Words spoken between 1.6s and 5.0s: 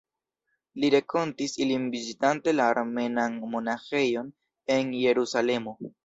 ilin vizitante la armenan monaĥejon en